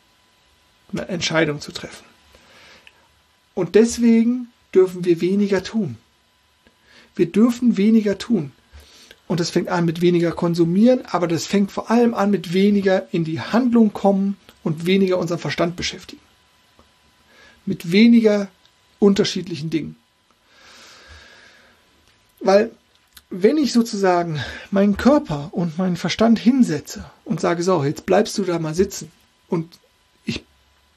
eine 0.94 1.10
Entscheidung 1.10 1.60
zu 1.60 1.74
treffen. 1.74 2.06
Und 3.56 3.76
deswegen 3.76 4.48
dürfen 4.74 5.04
wir 5.04 5.20
weniger 5.20 5.62
tun. 5.62 5.98
Wir 7.18 7.30
dürfen 7.30 7.76
weniger 7.76 8.18
tun. 8.18 8.54
Und 9.28 9.42
das 9.42 9.50
fängt 9.50 9.68
an 9.68 9.84
mit 9.84 10.00
weniger 10.00 10.32
konsumieren, 10.32 11.06
aber 11.06 11.28
das 11.28 11.46
fängt 11.46 11.70
vor 11.70 11.92
allem 11.92 12.14
an 12.14 12.32
mit 12.32 12.54
weniger 12.54 13.14
in 13.14 13.26
die 13.26 13.42
Handlung 13.42 13.92
kommen 13.92 14.38
und 14.64 14.86
weniger 14.86 15.18
unseren 15.18 15.40
Verstand 15.40 15.76
beschäftigen. 15.76 16.22
Mit 17.66 17.92
weniger 17.92 18.48
unterschiedlichen 19.00 19.70
Dingen. 19.70 19.98
Weil 22.40 22.72
wenn 23.30 23.58
ich 23.58 23.74
sozusagen 23.74 24.44
meinen 24.72 24.98
Körper 24.98 25.50
und 25.52 25.78
meinen 25.78 25.98
Verstand 25.98 26.40
hinsetze 26.40 27.10
und 27.26 27.40
sage, 27.40 27.62
so, 27.62 27.84
jetzt 27.84 28.06
bleibst 28.06 28.38
du 28.38 28.44
da 28.44 28.58
mal 28.58 28.74
sitzen 28.74 29.12
und 29.48 29.78
ich 30.26 30.46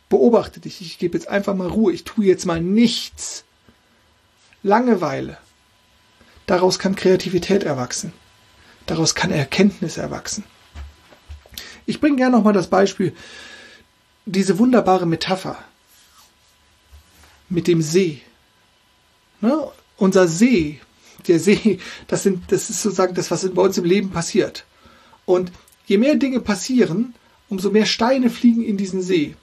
beobachte 0.09 0.61
dich, 0.61 0.81
ich 0.81 0.99
gebe 0.99 1.17
jetzt 1.17 1.29
einfach 1.29 1.55
mal 1.55 1.69
Ruhe, 1.69 1.93
ich 1.93 2.05
tue 2.05 2.25
jetzt 2.25 2.47
mal 2.47 2.61
nichts. 2.61 3.45
Langeweile. 4.62 5.37
Daraus 6.47 6.79
kann 6.79 6.97
Kreativität 6.97 7.65
erwachsen. 7.65 8.12
Daraus 8.87 9.15
kann 9.15 9.31
Erkenntnis 9.31 9.97
erwachsen. 9.97 10.45
Ich 11.85 12.01
bringe 12.01 12.17
gerne 12.17 12.37
nochmal 12.37 12.53
das 12.53 12.69
Beispiel, 12.69 13.15
diese 14.25 14.59
wunderbare 14.59 15.07
Metapher 15.07 15.59
mit 17.49 17.67
dem 17.67 17.83
See. 17.83 18.23
Ne? 19.41 19.69
Unser 19.97 20.29
See, 20.29 20.81
der 21.29 21.38
See, 21.38 21.79
das, 22.07 22.23
sind, 22.23 22.50
das 22.50 22.71
ist 22.71 22.83
sozusagen 22.83 23.14
das, 23.14 23.31
was 23.31 23.49
bei 23.50 23.62
uns 23.62 23.79
im 23.79 23.85
Leben 23.85 24.11
passiert. 24.11 24.64
Und 25.25 25.52
je 25.87 25.99
mehr 25.99 26.17
Dinge 26.17 26.41
passieren, 26.41 27.14
umso 27.49 27.71
mehr 27.71 27.87
Steine 27.87 28.31
fliegen 28.31 28.62
in 28.62 28.76
diesen 28.76 29.02
See. 29.02 29.37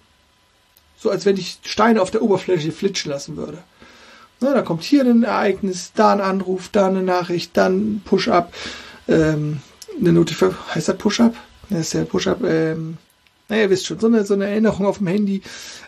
So 0.98 1.09
als 1.09 1.25
wenn 1.25 1.38
ich 1.38 1.59
Steine 1.63 2.01
auf 2.01 2.12
der 2.12 2.21
Oberfläche 2.21 2.71
flitschen 2.71 3.12
lassen 3.12 3.38
würde. 3.38 3.59
Na, 4.41 4.53
da 4.53 4.62
kommt 4.62 4.83
hier 4.83 5.03
ein 5.03 5.24
Ereignis, 5.24 5.91
da 5.95 6.13
ein 6.13 6.21
Anruf, 6.21 6.69
da 6.69 6.88
eine 6.88 7.03
Nachricht, 7.03 7.57
dann 7.57 8.01
Push-up, 8.05 8.53
ähm, 9.07 9.59
eine 10.00 10.13
Notifikation, 10.13 10.75
heißt 10.75 10.88
das 10.88 10.98
Push-up? 10.98 11.36
Das 11.69 11.79
ist 11.81 11.93
ja 11.93 12.05
Push-up, 12.05 12.43
ähm, 12.43 12.98
naja, 13.50 13.63
ihr 13.63 13.69
wisst 13.69 13.88
schon, 13.88 14.00
so 14.00 14.07
eine, 14.07 14.25
so 14.25 14.33
eine 14.36 14.48
Erinnerung 14.48 14.86
auf 14.86 15.00
dem 15.00 15.07
Handy, 15.07 15.41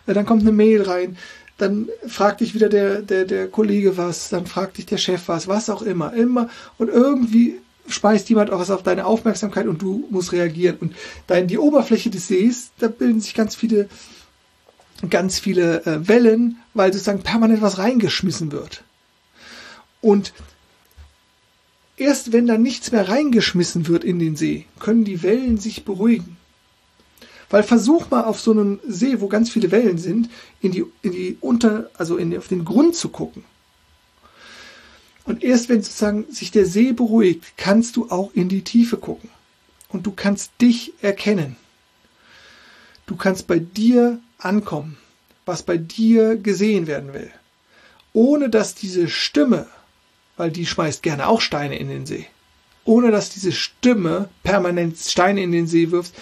äh, 0.05 0.13
dann 0.13 0.25
kommt 0.25 0.41
eine 0.41 0.51
Mail 0.51 0.81
rein, 0.81 1.17
dann 1.61 1.89
fragt 2.07 2.41
dich 2.41 2.53
wieder 2.53 2.69
der, 2.69 3.01
der, 3.01 3.25
der 3.25 3.47
Kollege 3.47 3.97
was, 3.97 4.29
dann 4.29 4.45
fragt 4.45 4.77
dich 4.77 4.85
der 4.85 4.97
Chef 4.97 5.27
was, 5.27 5.47
was 5.47 5.69
auch 5.69 5.81
immer, 5.81 6.13
immer 6.13 6.49
und 6.77 6.89
irgendwie 6.89 7.59
speist 7.87 8.29
jemand 8.29 8.51
auch 8.51 8.59
was 8.59 8.71
auf 8.71 8.83
deine 8.83 9.05
Aufmerksamkeit 9.05 9.67
und 9.67 9.81
du 9.81 10.07
musst 10.09 10.31
reagieren 10.31 10.77
und 10.79 10.95
dein, 11.27 11.47
die 11.47 11.57
Oberfläche 11.57 12.09
des 12.09 12.27
Sees, 12.27 12.71
da 12.79 12.87
bilden 12.87 13.21
sich 13.21 13.33
ganz 13.33 13.55
viele 13.55 13.89
ganz 15.09 15.39
viele 15.39 15.83
äh, 15.85 16.07
Wellen, 16.07 16.57
weil 16.75 16.93
sozusagen 16.93 17.23
permanent 17.23 17.63
was 17.63 17.79
reingeschmissen 17.79 18.51
wird. 18.51 18.83
Und 19.99 20.31
Erst 22.01 22.33
wenn 22.33 22.47
da 22.47 22.57
nichts 22.57 22.91
mehr 22.91 23.09
reingeschmissen 23.09 23.87
wird 23.87 24.03
in 24.03 24.17
den 24.17 24.35
See, 24.35 24.65
können 24.79 25.03
die 25.03 25.21
Wellen 25.21 25.59
sich 25.59 25.85
beruhigen. 25.85 26.35
Weil 27.51 27.63
versuch 27.63 28.09
mal 28.09 28.23
auf 28.23 28.39
so 28.39 28.51
einem 28.51 28.79
See, 28.87 29.21
wo 29.21 29.27
ganz 29.27 29.51
viele 29.51 29.71
Wellen 29.71 29.97
sind, 29.97 30.29
in 30.61 30.71
die, 30.71 30.85
in 31.03 31.11
die 31.11 31.37
unter, 31.41 31.91
also 31.97 32.17
in, 32.17 32.35
auf 32.35 32.47
den 32.47 32.65
Grund 32.65 32.95
zu 32.95 33.09
gucken. 33.09 33.43
Und 35.25 35.43
erst 35.43 35.69
wenn 35.69 35.83
sozusagen 35.83 36.25
sich 36.31 36.49
der 36.49 36.65
See 36.65 36.93
beruhigt, 36.93 37.43
kannst 37.57 37.95
du 37.95 38.09
auch 38.09 38.31
in 38.33 38.49
die 38.49 38.63
Tiefe 38.63 38.97
gucken. 38.97 39.29
Und 39.89 40.07
du 40.07 40.11
kannst 40.11 40.51
dich 40.59 40.93
erkennen. 41.01 41.57
Du 43.05 43.15
kannst 43.15 43.45
bei 43.45 43.59
dir 43.59 44.19
ankommen, 44.39 44.97
was 45.45 45.61
bei 45.61 45.77
dir 45.77 46.37
gesehen 46.37 46.87
werden 46.87 47.13
will. 47.13 47.29
Ohne 48.13 48.49
dass 48.49 48.73
diese 48.73 49.07
Stimme 49.07 49.67
weil 50.41 50.49
die 50.49 50.65
schmeißt 50.65 51.03
gerne 51.03 51.27
auch 51.27 51.39
Steine 51.39 51.77
in 51.77 51.87
den 51.87 52.07
See. 52.07 52.25
Ohne 52.83 53.11
dass 53.11 53.29
diese 53.29 53.51
Stimme 53.51 54.27
permanent 54.41 54.97
Steine 54.97 55.43
in 55.43 55.51
den 55.51 55.67
See 55.67 55.91
wirft 55.91 56.15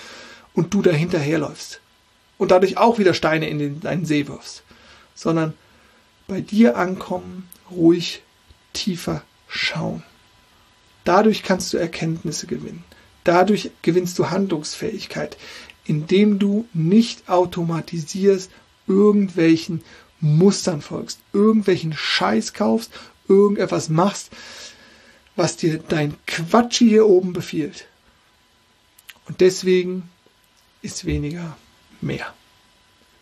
und 0.60 0.74
du 0.74 0.82
dahinterherläufst. 0.82 1.80
Und 2.38 2.52
dadurch 2.52 2.76
auch 2.76 3.00
wieder 3.00 3.14
Steine 3.14 3.48
in 3.48 3.60
den, 3.60 3.80
deinen 3.80 4.04
See 4.04 4.28
wirfst. 4.28 4.64
Sondern 5.16 5.54
bei 6.28 6.42
dir 6.42 6.76
ankommen, 6.76 7.48
ruhig 7.72 8.24
tiefer 8.74 9.24
schauen. 9.48 10.04
Dadurch 11.06 11.44
kannst 11.44 11.72
du 11.72 11.78
Erkenntnisse 11.78 12.46
gewinnen. 12.46 12.84
Dadurch 13.24 13.72
gewinnst 13.84 14.20
du 14.20 14.32
Handlungsfähigkeit, 14.32 15.38
indem 15.86 16.40
du 16.40 16.68
nicht 16.74 17.30
automatisierst, 17.30 18.52
irgendwelchen 18.86 19.82
Mustern 20.20 20.82
folgst, 20.82 21.20
irgendwelchen 21.32 21.94
Scheiß 21.94 22.52
kaufst, 22.52 22.92
irgendetwas 23.30 23.88
machst, 23.88 24.32
was 25.38 25.56
dir 25.56 25.78
dein 25.78 26.16
Quatschi 26.28 26.90
hier 26.90 27.08
oben 27.08 27.32
befiehlt. 27.32 27.88
Und 29.26 29.40
deswegen 29.40 30.10
ist 30.82 31.06
weniger 31.06 31.58
mehr. 32.02 32.34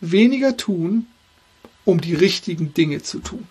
weniger 0.00 0.56
tun, 0.56 1.06
um 1.84 2.00
die 2.00 2.14
richtigen 2.14 2.72
Dinge 2.74 3.02
zu 3.02 3.18
tun. 3.18 3.48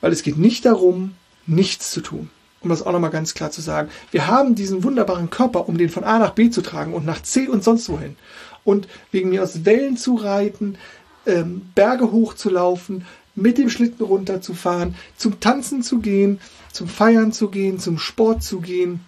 Weil 0.00 0.12
es 0.12 0.22
geht 0.22 0.38
nicht 0.38 0.64
darum, 0.64 1.14
nichts 1.46 1.90
zu 1.90 2.00
tun. 2.00 2.30
Um 2.60 2.70
das 2.70 2.82
auch 2.82 2.92
nochmal 2.92 3.10
ganz 3.10 3.34
klar 3.34 3.50
zu 3.50 3.60
sagen. 3.60 3.90
Wir 4.10 4.26
haben 4.26 4.54
diesen 4.54 4.82
wunderbaren 4.82 5.28
Körper, 5.28 5.68
um 5.68 5.76
den 5.76 5.90
von 5.90 6.04
A 6.04 6.18
nach 6.18 6.30
B 6.30 6.48
zu 6.48 6.62
tragen 6.62 6.94
und 6.94 7.04
nach 7.04 7.22
C 7.22 7.46
und 7.46 7.62
sonst 7.62 7.90
wohin. 7.90 8.16
Und 8.64 8.88
wegen 9.10 9.28
mir 9.28 9.42
aus 9.42 9.66
Wellen 9.66 9.98
zu 9.98 10.14
reiten, 10.14 10.78
ähm, 11.26 11.70
Berge 11.74 12.10
hochzulaufen, 12.10 13.04
mit 13.34 13.58
dem 13.58 13.68
Schlitten 13.68 14.06
runterzufahren, 14.06 14.94
zum 15.16 15.40
Tanzen 15.40 15.82
zu 15.82 15.98
gehen, 15.98 16.40
zum 16.72 16.88
Feiern 16.88 17.32
zu 17.32 17.48
gehen, 17.48 17.78
zum 17.78 17.98
Sport 17.98 18.42
zu 18.42 18.60
gehen, 18.60 19.00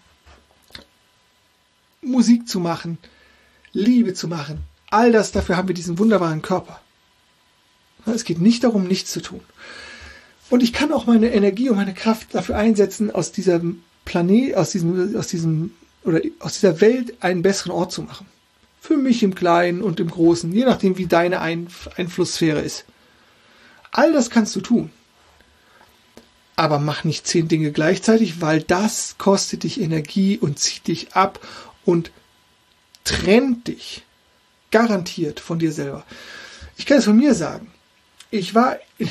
Musik 2.07 2.49
zu 2.49 2.61
machen, 2.61 2.99
Liebe 3.73 4.15
zu 4.15 4.29
machen. 4.29 4.61
All 4.91 5.13
das, 5.13 5.33
dafür 5.33 5.57
haben 5.57 5.69
wir 5.69 5.75
diesen 5.75 5.99
wunderbaren 5.99 6.43
Körper. 6.43 6.81
Es 8.07 8.25
geht 8.25 8.41
nicht 8.41 8.65
darum, 8.65 8.87
nichts 8.87 9.13
zu 9.13 9.21
tun. 9.21 9.41
Und 10.49 10.63
ich 10.63 10.73
kann 10.73 10.93
auch 10.93 11.07
meine 11.07 11.33
Energie 11.33 11.69
und 11.69 11.77
meine 11.77 11.95
Kraft 11.95 12.35
dafür 12.35 12.57
einsetzen, 12.57 13.11
aus 13.11 13.33
diesem 13.33 13.83
Planet, 14.05 14.57
aus 14.57 14.71
diesem, 14.71 15.17
aus 15.17 15.27
diesem, 15.27 15.73
oder 16.05 16.21
aus 16.39 16.55
dieser 16.55 16.81
Welt 16.81 17.15
einen 17.21 17.43
besseren 17.43 17.73
Ort 17.73 17.93
zu 17.93 18.03
machen. 18.03 18.27
Für 18.81 18.97
mich 18.97 19.25
im 19.25 19.35
Kleinen 19.35 19.83
und 19.83 19.99
im 19.99 20.09
Großen, 20.09 20.53
je 20.53 20.65
nachdem, 20.65 20.97
wie 20.99 21.07
deine 21.07 21.41
Einflusssphäre 21.41 22.61
ist. 22.61 22.85
All 23.91 24.13
das 24.13 24.31
kannst 24.31 24.55
du 24.55 24.61
tun. 24.61 24.91
Aber 26.55 26.79
mach 26.79 27.03
nicht 27.03 27.27
zehn 27.27 27.49
Dinge 27.49 27.73
gleichzeitig, 27.73 28.41
weil 28.41 28.63
das 28.63 29.17
kostet 29.19 29.65
dich 29.65 29.81
Energie 29.81 30.39
und 30.39 30.59
zieht 30.59 30.87
dich 30.87 31.15
ab 31.15 31.41
und 31.87 32.11
trennt 33.05 33.69
dich 33.69 34.05
garantiert 34.71 35.41
von 35.41 35.59
dir 35.59 35.73
selber. 35.73 36.05
Ich 36.77 36.85
kann 36.85 36.99
es 36.99 37.07
von 37.07 37.17
mir 37.17 37.35
sagen. 37.35 37.71
Ich 38.31 38.55
war, 38.55 38.77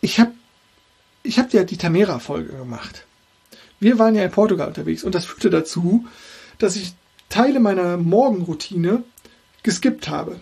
ich 0.00 0.18
habe, 0.18 0.32
ich 1.22 1.38
habe 1.38 1.50
ja 1.52 1.64
die 1.64 1.76
Tamera-Folge 1.76 2.56
gemacht. 2.56 3.04
Wir 3.78 3.98
waren 3.98 4.14
ja 4.14 4.24
in 4.24 4.30
Portugal 4.30 4.68
unterwegs 4.68 5.04
und 5.04 5.14
das 5.14 5.26
führte 5.26 5.50
dazu, 5.50 6.06
dass 6.58 6.76
ich 6.76 6.94
Teile 7.28 7.60
meiner 7.60 7.98
Morgenroutine 7.98 9.02
geskippt 9.62 10.08
habe. 10.08 10.40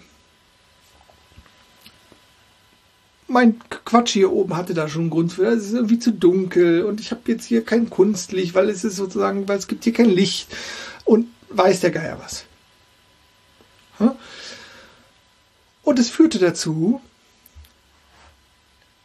Mein 3.27 3.59
Quatsch 3.85 4.13
hier 4.13 4.33
oben 4.33 4.57
hatte 4.57 4.75
da 4.75 4.89
schon 4.89 5.03
einen 5.03 5.11
Grund 5.11 5.33
für. 5.33 5.47
Es 5.47 5.65
ist 5.65 5.73
irgendwie 5.73 5.99
zu 5.99 6.13
dunkel 6.13 6.85
und 6.85 7.01
ich 7.01 7.11
habe 7.11 7.23
jetzt 7.27 7.47
hier 7.47 7.65
kein 7.65 7.91
Kunstlicht, 7.91 8.55
weil 8.55 8.69
es 8.69 8.85
ist 8.85 8.97
sozusagen, 8.97 9.49
weil 9.49 9.59
es 9.59 9.67
gibt 9.67 9.85
hier 9.85 9.93
kein 9.93 10.11
Licht 10.11 10.55
und 11.05 11.29
weiß 11.49 11.81
der 11.81 11.91
Geier 11.91 12.19
was. 12.21 12.45
Und 15.83 15.99
es 15.99 16.11
führte 16.11 16.39
dazu, 16.39 17.01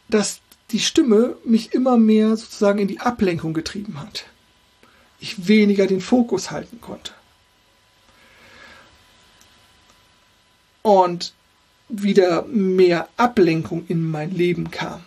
dass 0.08 0.40
die 0.70 0.80
Stimme 0.80 1.36
mich 1.44 1.72
immer 1.74 1.96
mehr 1.96 2.36
sozusagen 2.36 2.78
in 2.80 2.88
die 2.88 3.00
Ablenkung 3.00 3.54
getrieben 3.54 4.00
hat. 4.00 4.24
Ich 5.18 5.48
weniger 5.48 5.86
den 5.86 6.00
Fokus 6.00 6.50
halten 6.50 6.80
konnte. 6.80 7.12
Und 10.82 11.34
wieder 11.90 12.42
mehr 12.46 13.08
Ablenkung 13.16 13.84
in 13.88 14.04
mein 14.04 14.30
Leben 14.30 14.70
kam. 14.70 15.02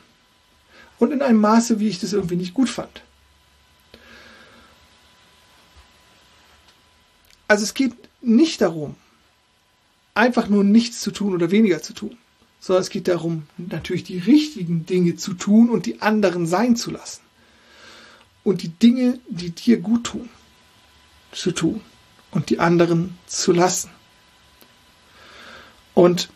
Und 1.00 1.12
in 1.12 1.22
einem 1.22 1.42
Maße, 1.42 1.80
wie 1.80 1.90
ich 1.90 2.00
das 2.00 2.14
irgendwie 2.14 2.36
nicht 2.36 2.54
gut 2.54 2.70
fand. 2.70 3.02
Also 7.48 7.64
es 7.64 7.74
geht 7.74 7.94
nicht 8.22 8.62
darum, 8.62 8.96
einfach 10.14 10.48
nur 10.48 10.64
nichts 10.64 11.02
zu 11.02 11.12
tun 11.12 11.34
oder 11.34 11.52
weniger 11.52 11.82
zu 11.82 11.94
tun, 11.94 12.18
sondern 12.60 12.82
es 12.82 12.90
geht 12.90 13.08
darum, 13.08 13.44
natürlich 13.58 14.04
die 14.04 14.20
richtigen 14.20 14.86
Dinge 14.86 15.18
zu 15.18 15.34
tun 15.34 15.70
und 15.70 15.86
die 15.86 16.02
anderen 16.02 16.48
sein 16.48 16.76
zu 16.76 16.92
lassen. 16.92 17.22
Und 18.44 18.62
die 18.62 18.70
Dinge, 18.70 19.20
die 19.30 19.52
dir 19.52 19.80
gut 19.80 20.06
tun, 20.06 20.30
zu 21.32 21.52
tun 21.52 21.82
und 22.32 22.50
die 22.50 22.60
anderen 22.60 23.18
zu 23.28 23.52
lassen. 23.52 23.90
Und 25.94 26.30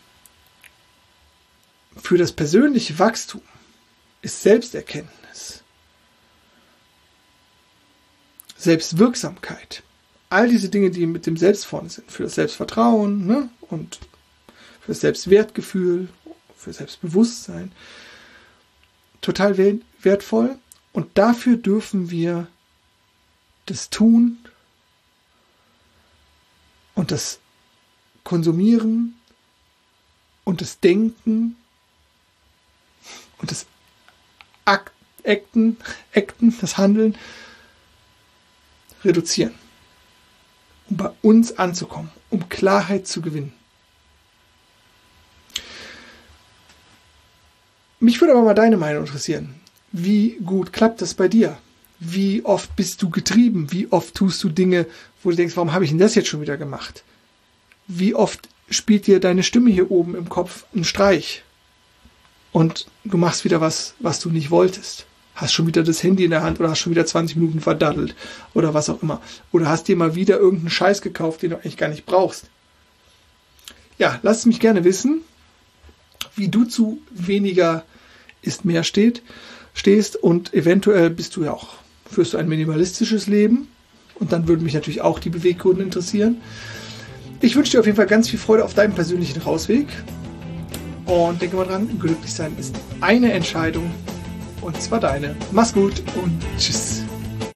für 2.00 2.18
das 2.18 2.32
persönliche 2.32 2.98
Wachstum 2.98 3.42
ist 4.22 4.42
Selbsterkenntnis, 4.42 5.62
Selbstwirksamkeit, 8.56 9.82
all 10.30 10.48
diese 10.48 10.68
Dinge, 10.68 10.90
die 10.90 11.06
mit 11.06 11.26
dem 11.26 11.36
Selbst 11.36 11.66
vorne 11.66 11.90
sind, 11.90 12.10
für 12.10 12.24
das 12.24 12.34
Selbstvertrauen 12.34 13.26
ne? 13.26 13.48
und 13.60 14.00
für 14.80 14.88
das 14.88 15.00
Selbstwertgefühl, 15.00 16.08
für 16.56 16.72
Selbstbewusstsein, 16.72 17.72
total 19.20 19.56
wertvoll. 20.02 20.58
Und 20.92 21.16
dafür 21.16 21.56
dürfen 21.56 22.10
wir 22.10 22.48
das 23.66 23.90
Tun 23.90 24.38
und 26.94 27.12
das 27.12 27.38
Konsumieren 28.24 29.14
und 30.44 30.60
das 30.60 30.80
Denken 30.80 31.56
und 33.38 33.50
das 33.50 33.66
Acten, 34.64 35.76
Acten, 36.14 36.56
das 36.60 36.78
Handeln 36.78 37.16
reduzieren, 39.04 39.54
um 40.90 40.96
bei 40.96 41.10
uns 41.22 41.58
anzukommen, 41.58 42.10
um 42.30 42.48
Klarheit 42.48 43.06
zu 43.06 43.20
gewinnen. 43.22 43.52
Mich 48.00 48.20
würde 48.20 48.32
aber 48.34 48.42
mal 48.42 48.54
deine 48.54 48.76
Meinung 48.76 49.04
interessieren. 49.04 49.54
Wie 49.90 50.38
gut 50.44 50.72
klappt 50.72 51.02
das 51.02 51.14
bei 51.14 51.28
dir? 51.28 51.58
Wie 51.98 52.44
oft 52.44 52.76
bist 52.76 53.02
du 53.02 53.10
getrieben? 53.10 53.72
Wie 53.72 53.90
oft 53.90 54.14
tust 54.14 54.42
du 54.44 54.48
Dinge, 54.48 54.86
wo 55.22 55.30
du 55.30 55.36
denkst, 55.36 55.56
warum 55.56 55.72
habe 55.72 55.84
ich 55.84 55.90
denn 55.90 55.98
das 55.98 56.14
jetzt 56.14 56.28
schon 56.28 56.40
wieder 56.40 56.56
gemacht? 56.56 57.02
Wie 57.88 58.14
oft 58.14 58.48
spielt 58.70 59.06
dir 59.06 59.18
deine 59.18 59.42
Stimme 59.42 59.70
hier 59.70 59.90
oben 59.90 60.14
im 60.14 60.28
Kopf 60.28 60.64
einen 60.74 60.84
Streich? 60.84 61.42
Und 62.52 62.86
du 63.04 63.16
machst 63.16 63.44
wieder 63.44 63.60
was, 63.60 63.94
was 64.00 64.20
du 64.20 64.30
nicht 64.30 64.50
wolltest. 64.50 65.06
Hast 65.34 65.52
schon 65.52 65.66
wieder 65.66 65.82
das 65.82 66.02
Handy 66.02 66.24
in 66.24 66.30
der 66.30 66.42
Hand 66.42 66.58
oder 66.58 66.70
hast 66.70 66.80
schon 66.80 66.92
wieder 66.92 67.06
20 67.06 67.36
Minuten 67.36 67.60
verdaddelt 67.60 68.14
oder 68.54 68.74
was 68.74 68.90
auch 68.90 69.02
immer. 69.02 69.20
Oder 69.52 69.68
hast 69.68 69.86
dir 69.86 69.96
mal 69.96 70.14
wieder 70.14 70.38
irgendeinen 70.38 70.70
Scheiß 70.70 71.00
gekauft, 71.00 71.42
den 71.42 71.50
du 71.50 71.56
eigentlich 71.56 71.76
gar 71.76 71.88
nicht 71.88 72.06
brauchst. 72.06 72.46
Ja, 73.98 74.18
lass 74.22 74.46
mich 74.46 74.60
gerne 74.60 74.84
wissen, 74.84 75.22
wie 76.34 76.48
du 76.48 76.64
zu 76.64 77.00
weniger 77.10 77.84
ist 78.42 78.64
mehr 78.64 78.84
steht, 78.84 79.22
stehst 79.74 80.16
und 80.16 80.54
eventuell 80.54 81.10
bist 81.10 81.36
du 81.36 81.44
ja 81.44 81.52
auch, 81.52 81.74
führst 82.10 82.32
du 82.32 82.38
ein 82.38 82.48
minimalistisches 82.48 83.26
Leben 83.26 83.68
und 84.14 84.32
dann 84.32 84.48
würden 84.48 84.62
mich 84.64 84.74
natürlich 84.74 85.00
auch 85.00 85.18
die 85.18 85.30
Beweggründe 85.30 85.82
interessieren. 85.82 86.40
Ich 87.40 87.54
wünsche 87.54 87.72
dir 87.72 87.80
auf 87.80 87.86
jeden 87.86 87.96
Fall 87.96 88.06
ganz 88.06 88.28
viel 88.28 88.38
Freude 88.38 88.64
auf 88.64 88.74
deinem 88.74 88.94
persönlichen 88.94 89.40
Rausweg. 89.40 89.86
Und 91.08 91.40
denke 91.40 91.56
mal 91.56 91.66
dran, 91.66 91.88
glücklich 91.98 92.32
sein 92.32 92.54
ist 92.58 92.74
eine 93.00 93.32
Entscheidung. 93.32 93.90
Und 94.60 94.80
zwar 94.80 95.00
deine. 95.00 95.34
Mach's 95.52 95.72
gut 95.72 96.02
und 96.22 96.38
tschüss. 96.58 97.07